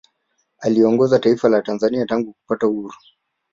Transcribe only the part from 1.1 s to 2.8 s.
taifa la Tanzania tangu kupata